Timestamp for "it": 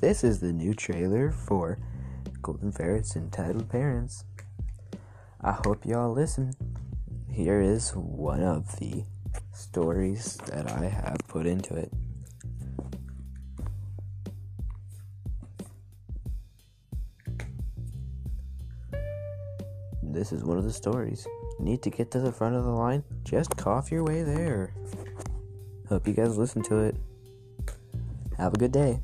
11.74-11.92, 26.78-26.96